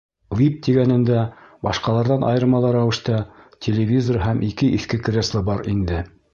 «Вип» 0.37 0.53
тигәнендә, 0.67 1.19
башҡаларҙан 1.67 2.25
айырмалы 2.31 2.73
рәүештә, 2.77 3.21
телевизор 3.67 4.21
һәм 4.27 4.45
ике 4.51 4.75
иҫке 4.81 5.03
кресло 5.09 5.47
бар 5.53 5.67
инде. 5.77 6.05